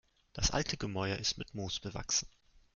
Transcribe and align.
Das 0.33 0.49
alte 0.49 0.77
Gemäuer 0.77 1.17
ist 1.19 1.37
mit 1.37 1.53
Moos 1.53 1.79
bewachsen. 1.79 2.27